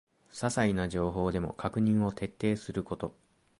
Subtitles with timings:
[0.31, 3.13] ささいな情報でも確認を徹底すること